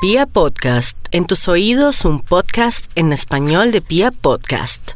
[0.00, 4.92] Pia Podcast, en tus oídos un podcast en español de Pia Podcast.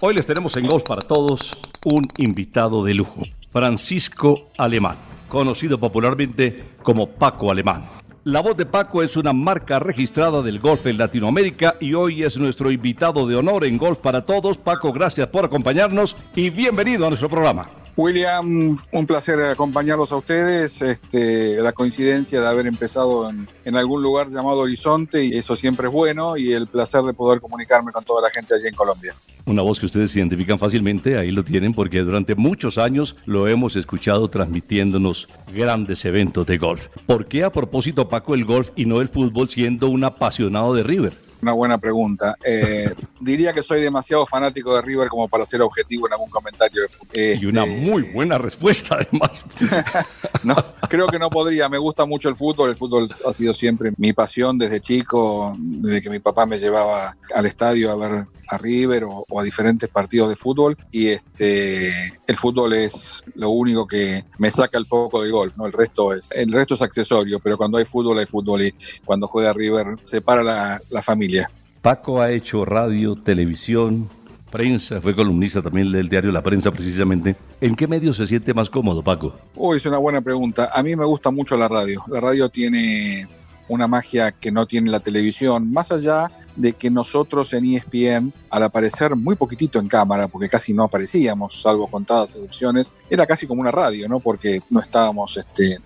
[0.00, 1.52] Hoy les tenemos en Golf para Todos
[1.84, 4.96] un invitado de lujo, Francisco Alemán,
[5.28, 7.84] conocido popularmente como Paco Alemán.
[8.24, 12.38] La voz de Paco es una marca registrada del golf en Latinoamérica y hoy es
[12.38, 14.56] nuestro invitado de honor en Golf para Todos.
[14.56, 17.83] Paco, gracias por acompañarnos y bienvenido a nuestro programa.
[17.96, 20.80] William, un placer acompañarlos a ustedes.
[20.82, 25.86] Este, la coincidencia de haber empezado en, en, algún lugar llamado Horizonte, y eso siempre
[25.86, 29.14] es bueno, y el placer de poder comunicarme con toda la gente allí en Colombia.
[29.46, 33.76] Una voz que ustedes identifican fácilmente, ahí lo tienen, porque durante muchos años lo hemos
[33.76, 36.88] escuchado transmitiéndonos grandes eventos de golf.
[37.06, 40.82] ¿Por qué a propósito, Paco, el golf y no el fútbol siendo un apasionado de
[40.82, 41.23] River?
[41.44, 42.38] Una buena pregunta.
[42.42, 42.90] Eh,
[43.20, 46.88] diría que soy demasiado fanático de River como para ser objetivo en algún comentario de
[46.88, 47.08] fútbol.
[47.12, 47.44] Este...
[47.44, 49.44] Y una muy buena respuesta, además.
[50.42, 50.56] no,
[50.88, 51.68] creo que no podría.
[51.68, 52.70] Me gusta mucho el fútbol.
[52.70, 57.14] El fútbol ha sido siempre mi pasión desde chico, desde que mi papá me llevaba
[57.34, 61.88] al estadio a ver a River o, o, a diferentes partidos de fútbol y este
[62.26, 65.66] el fútbol es lo único que me saca el foco del golf, ¿no?
[65.66, 68.74] El resto es el resto es accesorio, pero cuando hay fútbol hay fútbol y
[69.04, 71.33] cuando juega River separa la, la familia.
[71.82, 74.08] Paco ha hecho radio, televisión,
[74.50, 77.36] prensa, fue columnista también del diario La Prensa precisamente.
[77.60, 79.34] ¿En qué medio se siente más cómodo, Paco?
[79.56, 80.70] Uy, es una buena pregunta.
[80.72, 82.04] A mí me gusta mucho la radio.
[82.08, 83.26] La radio tiene
[83.68, 88.62] una magia que no tiene la televisión, más allá de que nosotros en ESPN, al
[88.62, 93.60] aparecer muy poquitito en cámara, porque casi no aparecíamos, salvo contadas excepciones, era casi como
[93.60, 94.20] una radio, ¿no?
[94.20, 95.78] Porque no estábamos, este,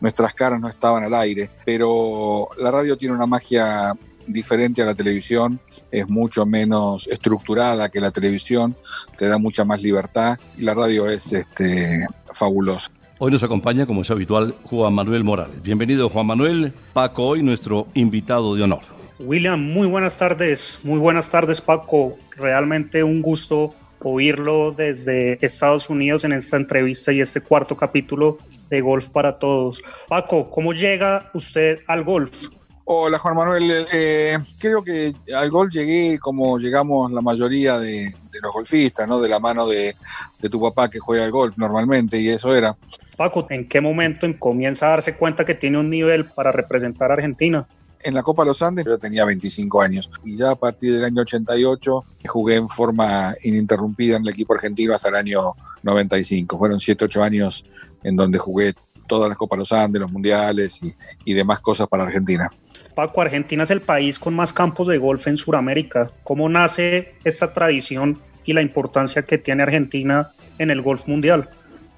[0.00, 3.94] nuestras caras no estaban al aire, pero la radio tiene una magia
[4.26, 8.76] diferente a la televisión, es mucho menos estructurada que la televisión,
[9.16, 12.90] te da mucha más libertad y la radio es este, fabulosa.
[13.18, 15.62] Hoy nos acompaña, como es habitual, Juan Manuel Morales.
[15.62, 16.72] Bienvenido, Juan Manuel.
[16.94, 18.80] Paco, hoy nuestro invitado de honor.
[19.18, 20.80] William, muy buenas tardes.
[20.82, 22.16] Muy buenas tardes, Paco.
[22.36, 28.38] Realmente un gusto oírlo desde Estados Unidos en esta entrevista y este cuarto capítulo
[28.70, 29.82] de Golf para Todos.
[30.08, 32.48] Paco, ¿cómo llega usted al golf?
[32.92, 38.40] Hola Juan Manuel, eh, creo que al golf llegué como llegamos la mayoría de, de
[38.42, 39.20] los golfistas, ¿no?
[39.20, 39.94] De la mano de,
[40.40, 42.76] de, tu papá que juega al golf normalmente y eso era.
[43.16, 47.14] Paco, ¿en qué momento comienza a darse cuenta que tiene un nivel para representar a
[47.14, 47.64] Argentina?
[48.02, 51.22] En la Copa Los Andes yo tenía 25 años y ya a partir del año
[51.22, 55.52] 88 jugué en forma ininterrumpida en el equipo argentino hasta el año
[55.84, 56.58] 95.
[56.58, 57.64] Fueron 7-8 años
[58.02, 58.74] en donde jugué
[59.10, 60.94] todas las Copas Los Andes, los mundiales y,
[61.24, 62.48] y demás cosas para Argentina.
[62.94, 66.12] Paco, Argentina es el país con más campos de golf en Sudamérica.
[66.22, 71.50] ¿Cómo nace esta tradición y la importancia que tiene Argentina en el golf mundial?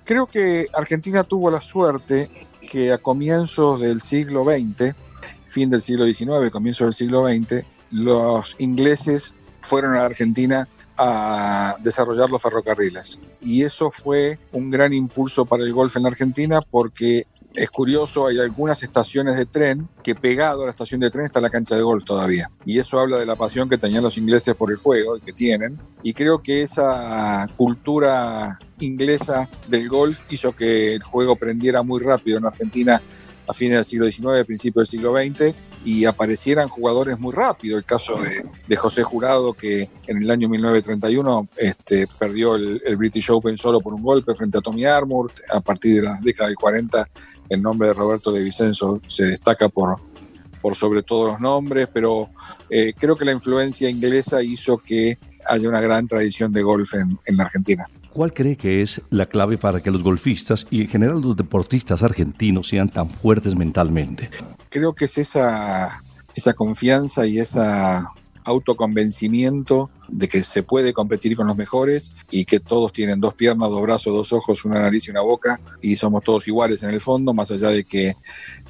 [0.04, 2.30] Creo que Argentina tuvo la suerte
[2.70, 4.94] que a comienzos del siglo XX,
[5.48, 10.66] fin del siglo XIX, comienzo del siglo XX, los ingleses fueron a Argentina
[10.96, 13.18] a desarrollar los ferrocarriles.
[13.40, 18.26] Y eso fue un gran impulso para el golf en la Argentina porque es curioso,
[18.26, 21.76] hay algunas estaciones de tren que pegado a la estación de tren está la cancha
[21.76, 22.50] de golf todavía.
[22.64, 25.32] Y eso habla de la pasión que tenían los ingleses por el juego y que
[25.32, 25.78] tienen.
[26.02, 32.38] Y creo que esa cultura inglesa del golf hizo que el juego prendiera muy rápido
[32.38, 33.02] en Argentina
[33.46, 35.54] a fines del siglo XIX, principio del siglo XX,
[35.84, 37.76] y aparecieran jugadores muy rápido.
[37.76, 38.14] El caso
[38.68, 43.80] de, José Jurado, que en el año 1931 este, perdió el, el, British Open solo
[43.80, 45.30] por un golpe frente a Tommy Armour.
[45.50, 47.08] A partir de la década del 40,
[47.48, 49.96] el nombre de Roberto de Vicenzo se destaca por,
[50.60, 52.30] por sobre todos los nombres, pero
[52.70, 57.18] eh, creo que la influencia inglesa hizo que haya una gran tradición de golf en,
[57.26, 57.88] en la Argentina.
[58.12, 62.02] ¿Cuál cree que es la clave para que los golfistas y en general los deportistas
[62.02, 64.30] argentinos sean tan fuertes mentalmente?
[64.68, 66.02] Creo que es esa,
[66.34, 68.10] esa confianza y esa
[68.44, 73.70] autoconvencimiento de que se puede competir con los mejores y que todos tienen dos piernas,
[73.70, 77.00] dos brazos, dos ojos, una nariz y una boca y somos todos iguales en el
[77.00, 78.14] fondo, más allá de que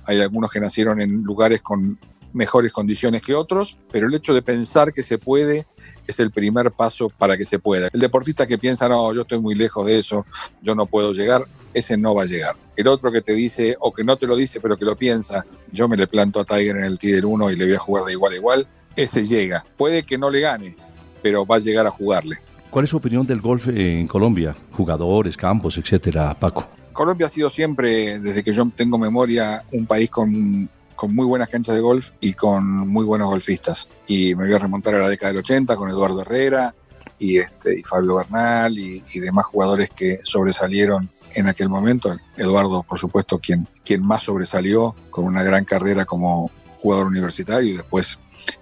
[0.05, 1.99] hay algunos que nacieron en lugares con
[2.33, 5.67] mejores condiciones que otros, pero el hecho de pensar que se puede
[6.07, 7.89] es el primer paso para que se pueda.
[7.93, 10.27] El deportista que piensa, no, yo estoy muy lejos de eso,
[10.61, 11.45] yo no puedo llegar,
[11.75, 12.57] ese no va a llegar.
[12.77, 15.45] El otro que te dice, o que no te lo dice, pero que lo piensa,
[15.71, 18.05] yo me le planto a Tiger en el Tiger 1 y le voy a jugar
[18.05, 19.65] de igual a igual, ese llega.
[19.77, 20.77] Puede que no le gane,
[21.23, 22.37] pero va a llegar a jugarle.
[22.71, 24.57] ¿Cuál es su opinión del golf en Colombia?
[24.73, 26.67] Jugadores, campos, etcétera, Paco.
[26.93, 30.69] Colombia ha sido siempre, desde que yo tengo memoria, un país con
[31.03, 33.89] con muy buenas canchas de golf y con muy buenos golfistas.
[34.07, 36.73] Y me voy a remontar a la década del 80 con Eduardo Herrera
[37.19, 42.17] y, este, y Fabio Bernal y, y demás jugadores que sobresalieron en aquel momento.
[42.37, 47.77] Eduardo, por supuesto, quien, quien más sobresalió con una gran carrera como jugador universitario y
[47.79, 48.21] después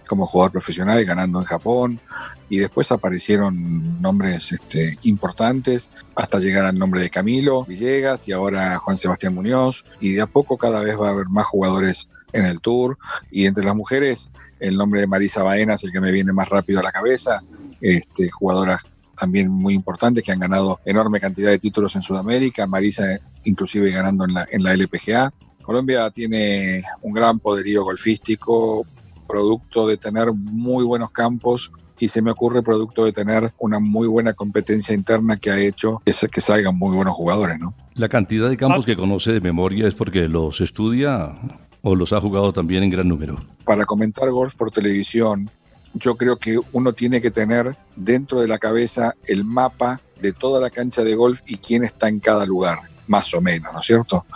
[0.08, 2.00] como jugador profesional ganando en Japón
[2.48, 8.76] y después aparecieron nombres este, importantes hasta llegar al nombre de Camilo Villegas y ahora
[8.78, 12.46] Juan Sebastián Muñoz y de a poco cada vez va a haber más jugadores en
[12.46, 12.98] el tour
[13.30, 14.30] y entre las mujeres
[14.60, 17.42] el nombre de Marisa Baena es el que me viene más rápido a la cabeza,
[17.80, 23.18] este, jugadoras también muy importantes que han ganado enorme cantidad de títulos en Sudamérica, Marisa
[23.44, 25.32] inclusive ganando en la, en la LPGA.
[25.62, 28.86] Colombia tiene un gran poderío golfístico,
[29.28, 34.08] producto de tener muy buenos campos y se me ocurre producto de tener una muy
[34.08, 37.74] buena competencia interna que ha hecho que, que salgan muy buenos jugadores, ¿no?
[37.94, 41.36] La cantidad de campos que conoce de memoria es porque los estudia
[41.82, 43.42] o los ha jugado también en gran número.
[43.64, 45.50] Para comentar golf por televisión,
[45.94, 50.60] yo creo que uno tiene que tener dentro de la cabeza el mapa de toda
[50.60, 53.86] la cancha de golf y quién está en cada lugar, más o menos, ¿no es
[53.86, 54.26] cierto?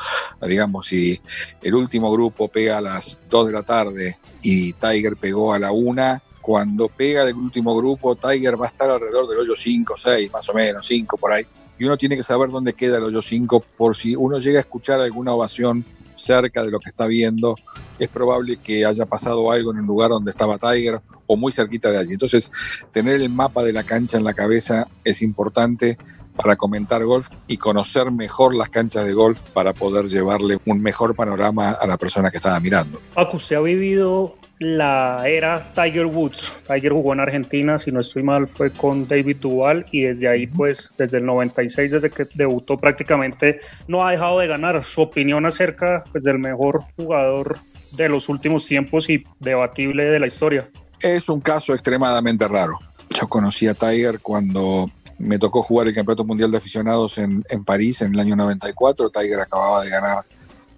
[0.47, 1.21] Digamos, si
[1.63, 5.73] el último grupo pega a las 2 de la tarde y Tiger pegó a la
[5.73, 10.33] 1, cuando pega el último grupo, Tiger va a estar alrededor del hoyo 5, 6,
[10.33, 11.47] más o menos, 5 por ahí.
[11.79, 14.61] Y uno tiene que saber dónde queda el hoyo 5 por si uno llega a
[14.61, 15.85] escuchar alguna ovación
[16.17, 17.57] cerca de lo que está viendo,
[17.99, 21.91] es probable que haya pasado algo en el lugar donde estaba Tiger o muy cerquita
[21.91, 22.13] de allí.
[22.13, 22.51] Entonces,
[22.93, 25.99] tener el mapa de la cancha en la cabeza es importante
[26.37, 31.15] para comentar golf y conocer mejor las canchas de golf para poder llevarle un mejor
[31.15, 33.01] panorama a la persona que estaba mirando.
[33.15, 36.57] Paco, usted ha vivido la era Tiger Woods.
[36.67, 40.47] Tiger jugó en Argentina, si no estoy mal, fue con David Duval y desde ahí,
[40.47, 44.83] pues, desde el 96, desde que debutó prácticamente, no ha dejado de ganar.
[44.85, 47.59] Su opinión acerca pues, del mejor jugador
[47.93, 50.69] de los últimos tiempos y debatible de la historia.
[51.01, 52.79] Es un caso extremadamente raro.
[53.11, 57.65] Yo conocí a Tiger cuando me tocó jugar el Campeonato Mundial de Aficionados en, en
[57.65, 59.11] París en el año 94.
[59.11, 60.25] Tiger acababa de ganar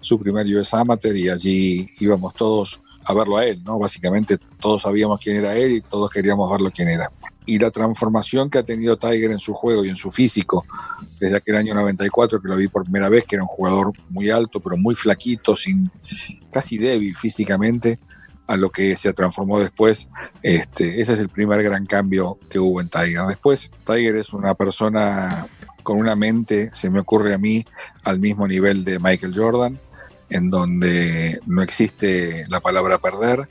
[0.01, 3.79] su primer US Amateur y allí íbamos todos a verlo a él, ¿no?
[3.79, 7.09] Básicamente todos sabíamos quién era él y todos queríamos verlo quién era.
[7.45, 10.65] Y la transformación que ha tenido Tiger en su juego y en su físico
[11.17, 14.29] desde aquel año 94 que lo vi por primera vez, que era un jugador muy
[14.29, 15.89] alto, pero muy flaquito, sin,
[16.51, 17.97] casi débil físicamente,
[18.45, 20.09] a lo que se transformó después.
[20.43, 23.21] Este, ese es el primer gran cambio que hubo en Tiger.
[23.25, 25.47] Después, Tiger es una persona
[25.83, 27.65] con una mente, se me ocurre a mí,
[28.03, 29.79] al mismo nivel de Michael Jordan
[30.29, 33.47] en donde no existe la palabra perder,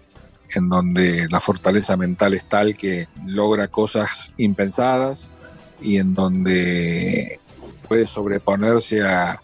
[0.55, 5.31] en donde la fortaleza mental es tal que logra cosas impensadas
[5.81, 7.41] y en donde
[7.89, 9.41] puede sobreponerse a,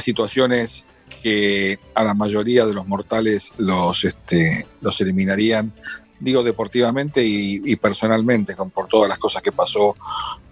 [0.00, 0.84] situaciones
[1.22, 5.72] que a la mayoría de los mortales los, este, los eliminarían,
[6.20, 9.96] digo deportivamente y, y, personalmente, con, por todas las cosas que pasó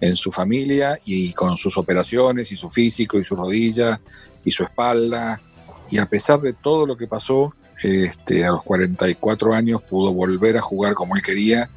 [0.01, 3.99] en su familia y con sus operaciones y su físico y su rodilla
[4.43, 5.41] y su espalda
[5.89, 10.57] y a pesar de todo lo que pasó, este, a los 44 años pudo volver
[10.57, 11.69] a jugar como él quería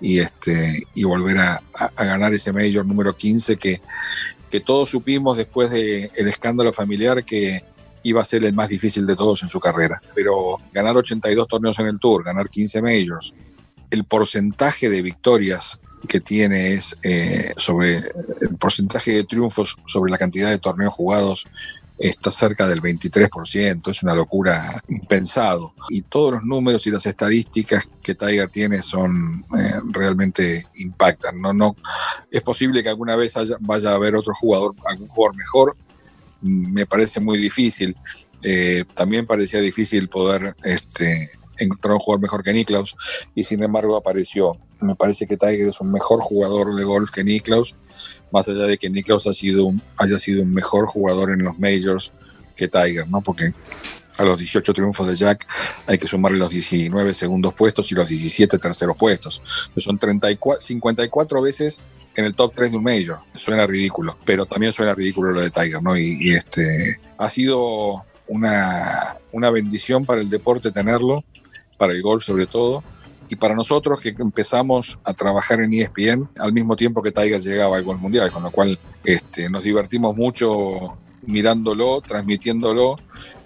[0.00, 1.62] y, este, y volver a,
[1.96, 3.80] ganar ese Major número 15 que,
[4.50, 7.62] que todos supimos después del el escándalo familiar que
[8.02, 10.00] iba a ser el más difícil de todos en su carrera.
[10.14, 13.34] Pero ganar 82 torneos en el Tour, ganar 15 Majors,
[13.90, 20.18] el porcentaje de victorias que tiene es eh, sobre el porcentaje de triunfos sobre la
[20.18, 21.46] cantidad de torneos jugados
[21.98, 25.74] está cerca del 23%, es una locura impensado.
[25.88, 31.40] Y todos los números y las estadísticas que Tiger tiene son eh, realmente impactan.
[31.40, 31.76] No, no,
[32.30, 35.76] es posible que alguna vez vaya a haber otro jugador, algún jugador mejor,
[36.42, 37.96] me parece muy difícil.
[38.42, 42.94] Eh, también parecía difícil poder este, encontrar un jugador mejor que Niklaus
[43.34, 44.58] y sin embargo apareció.
[44.80, 47.74] Me parece que Tiger es un mejor jugador de golf que Niklaus,
[48.30, 52.12] más allá de que Niklaus ha sido haya sido un mejor jugador en los majors
[52.54, 53.20] que Tiger, ¿no?
[53.20, 53.52] Porque
[54.18, 55.46] a los 18 triunfos de Jack
[55.86, 59.42] hay que sumarle los 19 segundos puestos y los 17 terceros puestos.
[59.76, 61.80] Son 34, 54 veces
[62.14, 63.18] en el top 3 de un major.
[63.34, 65.96] Suena ridículo, pero también suena ridículo lo de Tiger, ¿no?
[65.96, 71.24] Y, y este ha sido una, una bendición para el deporte tenerlo
[71.76, 72.82] para el golf sobre todo,
[73.28, 77.76] y para nosotros que empezamos a trabajar en ESPN al mismo tiempo que Tiger llegaba
[77.76, 82.98] al Golf Mundial, con lo cual este, nos divertimos mucho mirándolo, transmitiéndolo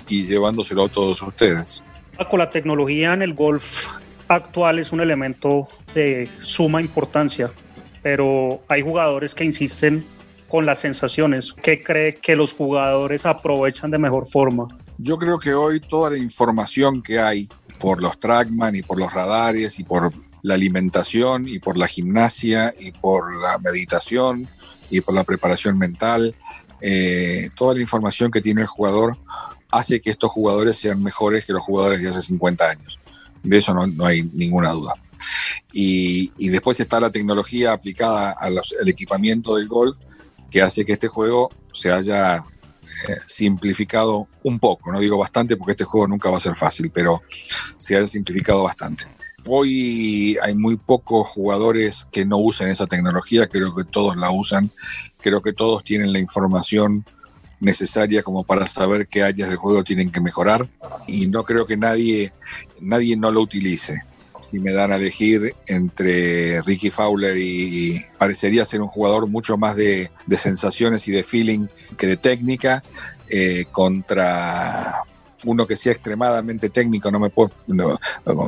[0.08, 1.82] y llevándoselo a todos ustedes.
[2.28, 3.88] Con la tecnología en el golf
[4.28, 7.50] actual es un elemento de suma importancia,
[8.02, 10.06] pero hay jugadores que insisten
[10.49, 11.54] con las sensaciones.
[11.54, 14.68] ¿Qué cree que los jugadores aprovechan de mejor forma?
[14.99, 17.49] Yo creo que hoy toda la información que hay
[17.80, 22.72] por los trackman y por los radares y por la alimentación y por la gimnasia
[22.78, 24.46] y por la meditación
[24.90, 26.37] y por la preparación mental
[26.80, 29.18] eh, toda la información que tiene el jugador
[29.70, 32.99] hace que estos jugadores sean mejores que los jugadores de hace 50 años.
[33.42, 34.94] De eso no, hay ninguna duda.
[35.72, 38.58] Y, después está la tecnología aplicada al
[38.88, 39.99] equipamiento del golf
[40.50, 44.90] que hace que este juego se haya eh, simplificado un poco.
[44.90, 47.22] No digo bastante porque este juego nunca va a ser fácil, pero
[47.80, 49.06] se haya simplificado bastante.
[49.46, 54.70] Hoy hay muy pocos jugadores que no usen esa tecnología, creo que todos la usan,
[55.18, 57.04] creo que todos tienen la información
[57.58, 60.68] necesaria como para saber qué áreas del juego tienen que mejorar
[61.06, 62.32] y no creo que nadie,
[62.80, 64.02] nadie no lo utilice.
[64.52, 69.76] Y me dan a elegir entre Ricky Fowler y, parecería ser un jugador mucho más
[69.76, 72.82] de, sensaciones y de feeling que de técnica
[73.28, 74.92] eh, contra
[75.44, 77.50] uno que sea extremadamente técnico, no me puedo.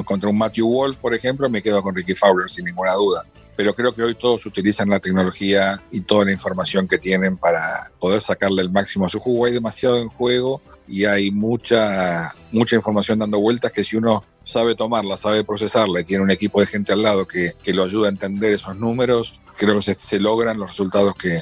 [0.05, 3.25] contra un Matthew Wolf, por ejemplo, me quedo con Ricky Fowler sin ninguna duda.
[3.55, 7.63] Pero creo que hoy todos utilizan la tecnología y toda la información que tienen para
[8.01, 9.45] poder sacarle el máximo a su juego.
[9.45, 14.75] Hay demasiado en juego y hay mucha, mucha información dando vueltas que si uno sabe
[14.75, 18.07] tomarla, sabe procesarla y tiene un equipo de gente al lado que, que lo ayuda
[18.09, 21.41] a entender esos números, creo que se, logran los resultados que,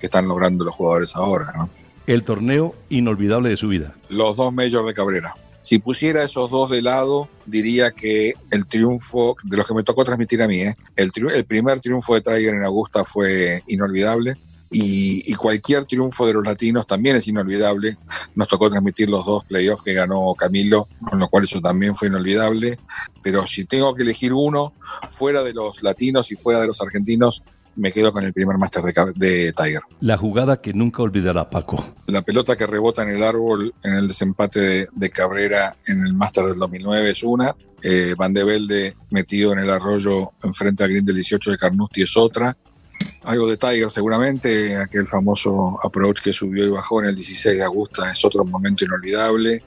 [0.00, 1.68] están logrando los jugadores ahora.
[2.06, 3.94] El torneo inolvidable de su vida?
[4.08, 5.34] Los dos Majors de Cabrera.
[5.62, 10.04] Si pusiera esos dos de lado, diría que el triunfo, de los que me tocó
[10.04, 10.74] transmitir a mí, ¿eh?
[10.96, 14.34] el, el, primer triunfo de Tiger en Augusta fue inolvidable.
[14.74, 17.98] Y, y, cualquier triunfo de los latinos también es inolvidable.
[18.34, 22.08] Nos tocó transmitir los dos playoffs que ganó Camilo, con lo cual eso también fue
[22.08, 22.78] inolvidable.
[23.22, 24.72] Pero si tengo que elegir uno,
[25.10, 27.44] fuera de los latinos y fuera de los argentinos,
[27.76, 28.82] me quedo con el primer máster
[29.14, 29.82] de, Tiger.
[30.00, 31.84] La jugada que nunca olvidará Paco.
[32.06, 36.44] La pelota que rebota en el árbol en el desempate de, Cabrera en el máster
[36.44, 37.54] del 2009 es una.
[37.82, 42.04] Eh, Van de Velde metido en el arroyo enfrente al green del 18 de Carnoustie
[42.04, 42.56] es otra.
[43.24, 47.64] Algo de Tiger seguramente, aquel famoso approach que subió y bajó en el 16 de
[47.64, 49.62] agosto es otro momento inolvidable.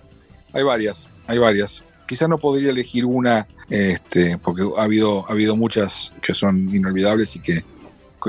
[0.53, 1.83] Hay varias, hay varias.
[2.07, 7.35] Quizás no podría elegir una, este, porque ha habido, ha habido muchas que son inolvidables
[7.35, 7.63] y que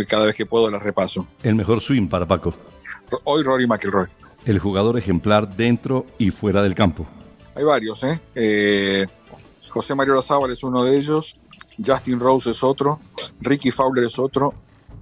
[0.05, 1.27] cada vez que puedo las repaso.
[1.43, 2.53] El mejor swing para Paco.
[3.25, 4.09] Hoy Rory McIlroy.
[4.45, 7.07] El jugador ejemplar dentro y fuera del campo.
[7.55, 8.21] Hay varios, ¿eh?
[8.35, 9.07] eh
[9.71, 11.37] José Mario Lazábal es uno de ellos,
[11.85, 13.01] Justin Rose es otro,
[13.41, 14.55] Ricky Fowler es otro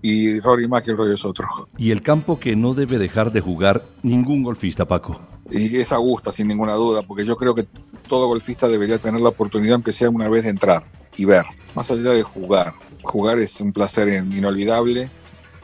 [0.02, 1.46] y Rory McIlroy es otro.
[1.78, 5.20] Y el campo que no debe dejar de jugar ningún golfista, Paco.
[5.50, 7.66] Y es Augusta, sin ninguna duda, porque yo creo que
[8.08, 10.82] todo golfista debería tener la oportunidad, aunque sea una vez, de entrar
[11.16, 12.74] y ver, más allá de jugar
[13.04, 15.10] jugar es un placer inolvidable,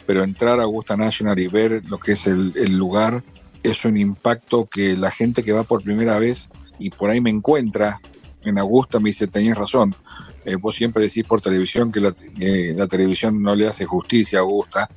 [0.06, 3.22] pero entrar a Augusta National y ver lo que es el, lugar
[3.62, 7.30] es un impacto que la gente que va por primera vez y por ahí me
[7.30, 8.00] encuentra
[8.42, 9.94] en Augusta me dice, tenías razón,
[10.46, 12.12] eh, vos siempre decís por televisión que la,
[12.88, 14.88] televisión no le hace justicia a Augusta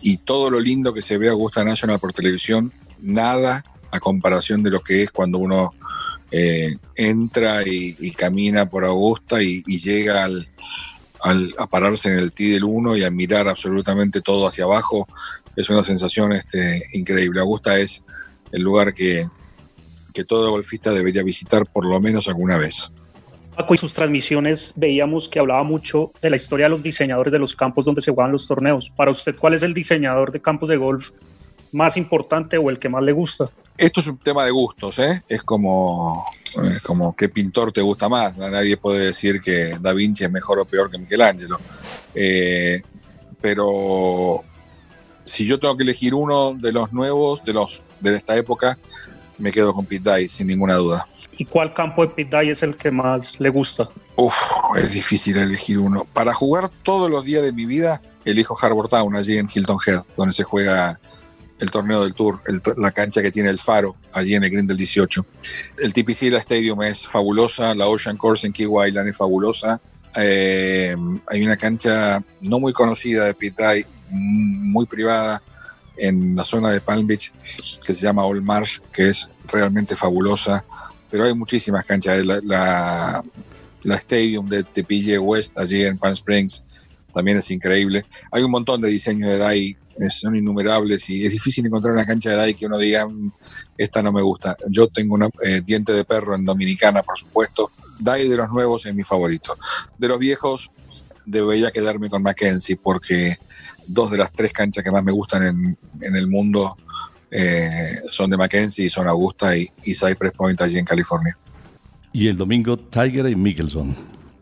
[0.00, 4.62] y todo lo lindo que se ve a Augusta National por televisión, nada a comparación
[4.62, 5.72] de lo que es cuando uno
[6.30, 10.48] eh, entra y, camina por Augusta y llega al,
[11.24, 15.08] al, a pararse en el T del 1 y a mirar absolutamente todo hacia abajo,
[15.56, 17.40] es una sensación este, increíble.
[17.40, 18.02] Augusta es
[18.52, 19.26] el lugar que,
[20.12, 22.90] que todo golfista debería visitar por lo menos alguna vez.
[23.56, 27.38] Paco, y sus transmisiones veíamos que hablaba mucho de la historia de los diseñadores de
[27.38, 28.90] los campos donde se juegan los torneos.
[28.94, 31.10] Para usted, ¿cuál es el diseñador de campos de golf
[31.72, 33.50] más importante o el que más le gusta?
[33.76, 35.22] Esto es un tema de gustos, ¿eh?
[35.28, 36.24] Es como,
[36.84, 38.36] como qué pintor te gusta más.
[38.36, 41.58] Nadie puede decir que Da Vinci es mejor o peor que Michelangelo.
[42.14, 42.80] Eh,
[43.40, 44.42] pero
[45.24, 48.78] si yo tengo que elegir uno de los nuevos, de los de esta época,
[49.38, 51.06] me quedo con Pete Dye, sin ninguna duda.
[51.36, 53.88] ¿Y cuál campo de Pete Dye es el que más le gusta?
[54.16, 54.36] Uf,
[54.76, 56.06] es difícil elegir uno.
[56.12, 60.02] Para jugar todos los días de mi vida, elijo Harbour Town, allí en Hilton Head,
[60.16, 61.00] donde se juega
[61.60, 62.40] el torneo del Tour,
[62.76, 65.26] la cancha que tiene el faro allí en el Green del 18.
[65.78, 69.80] El TPC la Stadium es fabulosa, la Ocean Course en Key Island es fabulosa.
[70.16, 70.94] Eh,
[71.26, 75.42] hay una cancha no muy conocida de Pitay, muy privada
[75.96, 77.32] en la zona de Palm Beach
[77.84, 80.64] que se llama Old Marsh, que es realmente fabulosa.
[81.10, 82.24] Pero hay muchísimas canchas.
[82.24, 83.22] La, la,
[83.82, 86.64] la Stadium de TPG West allí en Palm Springs
[87.14, 88.04] también es increíble.
[88.32, 89.76] Hay un montón de diseños de DAI
[90.10, 93.32] son innumerables y es difícil encontrar una cancha de DAI que uno diga, mm,
[93.78, 94.56] esta no me gusta.
[94.68, 97.70] Yo tengo un eh, diente de perro en Dominicana, por supuesto.
[97.98, 99.56] DAI de los nuevos es mi favorito.
[99.98, 100.70] De los viejos,
[101.26, 103.36] debería quedarme con Mackenzie porque
[103.86, 106.76] dos de las tres canchas que más me gustan en, en el mundo
[107.30, 111.36] eh, son de Mackenzie, son Augusta y, y Cypress Point allí en California.
[112.12, 113.96] Y el domingo Tiger y Mickelson.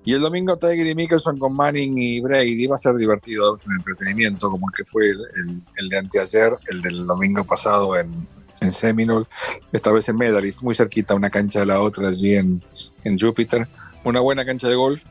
[0.05, 3.75] Y el domingo Tiger y Mickelson con Manning y Brady va a ser divertido, un
[3.77, 8.27] entretenimiento como el que fue el, de anteayer, el del domingo pasado en,
[8.61, 9.27] en Seminole,
[9.73, 12.63] esta vez en Medalist, muy cerquita una cancha de la otra allí en,
[13.05, 13.69] en Júpiter.
[14.05, 15.05] Una buena cancha de golf,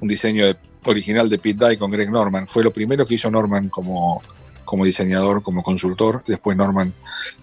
[0.00, 0.46] un diseño
[0.86, 2.48] original de Pete Dye con Greg Norman.
[2.48, 4.22] Fue lo primero que hizo Norman como,
[4.68, 6.22] como diseñador, como consultor.
[6.26, 6.92] Después Norman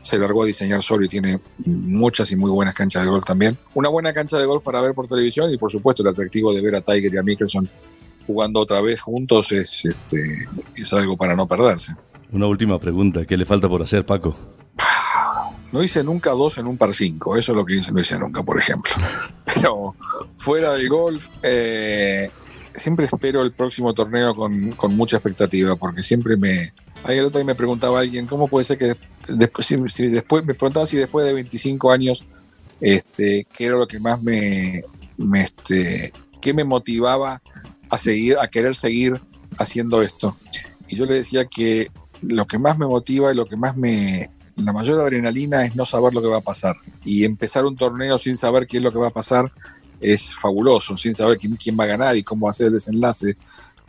[0.03, 3.57] se largó a diseñar solo y tiene muchas y muy buenas canchas de golf también.
[3.73, 6.61] Una buena cancha de golf para ver por televisión y por supuesto el atractivo de
[6.61, 7.67] ver a Tiger y a Mickelson
[8.27, 10.21] jugando otra vez juntos es, este,
[10.75, 11.95] es algo para no perderse.
[12.31, 14.37] Una última pregunta, ¿qué le falta por hacer Paco?
[15.71, 18.43] No hice nunca dos en un par cinco, eso es lo que no hice nunca,
[18.43, 18.93] por ejemplo.
[19.45, 19.95] Pero
[20.35, 22.29] fuera del golf, eh,
[22.77, 26.71] siempre espero el próximo torneo con, con, mucha expectativa, porque siempre me,
[27.05, 28.95] Ahí el otro día me preguntaba alguien, ¿cómo puede ser que
[29.29, 32.23] después, si, después me preguntaba si después de 25 años,
[32.81, 34.83] este, qué era lo que más me,
[35.17, 37.41] me este, qué me motivaba
[37.91, 39.21] a seguir, a querer seguir
[39.59, 40.35] haciendo esto?
[40.87, 41.91] Y yo le decía que
[42.21, 45.85] lo que más me motiva y lo que más me, la mayor adrenalina es no
[45.85, 46.75] saber lo que va a pasar.
[47.03, 49.51] Y empezar un torneo sin saber qué es lo que va a pasar
[50.13, 52.73] es fabuloso, sin saber quién, quién va a ganar y cómo va a ser el
[52.73, 53.37] desenlace.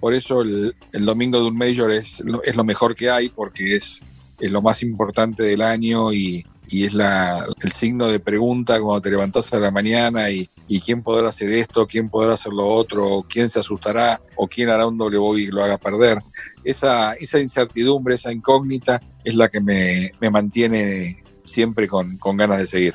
[0.01, 4.03] Por eso el, domingo de un Major es, es, lo mejor que hay, porque es,
[4.39, 9.01] es lo más importante del año y, y es la, el signo de pregunta cuando
[9.01, 12.67] te levantás a la mañana y, y, quién podrá hacer esto, quién podrá hacer lo
[12.67, 16.19] otro, quién se asustará o quién hará un doble bogey y lo haga perder.
[16.65, 22.59] Esa, esa incertidumbre, esa incógnita es la que me, me mantiene siempre con, con ganas
[22.59, 22.95] de seguir.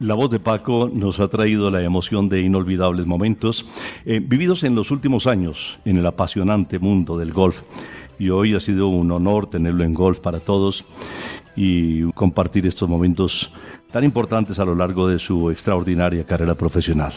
[0.00, 3.66] La voz de Paco nos ha traído la emoción de inolvidables momentos
[4.06, 7.62] eh, vividos en los últimos años en el apasionante mundo del golf.
[8.16, 10.84] Y hoy ha sido un honor tenerlo en golf para todos
[11.56, 13.50] y compartir estos momentos
[13.90, 17.12] tan importantes a lo largo de su extraordinaria carrera profesional.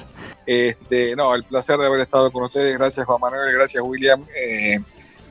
[0.47, 2.75] Este, no, el placer de haber estado con ustedes.
[2.79, 4.23] Gracias Juan Manuel, gracias William.
[4.23, 4.79] Eh,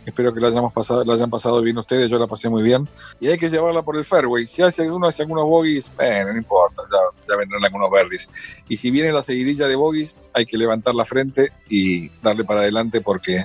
[0.06, 2.88] Espero que la, hayamos pasado, la hayan pasado bien ustedes, yo la pasé muy bien.
[3.20, 4.46] Y hay que llevarla por el fairway.
[4.46, 8.62] Si hace uno hace algunos bogies, no importa, ya, ya vendrán algunos verdes.
[8.68, 12.60] Y si viene la seguidilla de bogies, hay que levantar la frente y darle para
[12.60, 13.44] adelante porque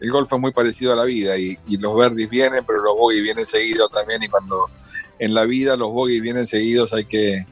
[0.00, 3.22] el golf es muy parecido a la vida y, los verdes vienen, pero los bogies
[3.22, 4.22] vienen seguidos también.
[4.22, 4.70] Y cuando
[5.18, 7.44] en la vida los bogies vienen seguidos, hay que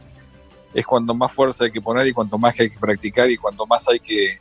[0.73, 3.65] es cuando más fuerza hay que poner y cuanto más hay que practicar y cuanto
[3.65, 4.39] más hay que,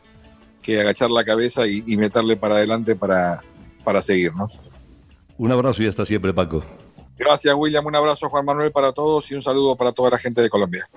[0.64, 3.40] que agachar la cabeza y, y meterle para adelante para,
[3.84, 4.60] para seguirnos.
[5.38, 6.64] Un abrazo y hasta siempre, Paco.
[7.18, 7.86] Gracias, William.
[7.86, 10.88] Un abrazo, Juan Manuel, para todos y un saludo para toda la gente de Colombia.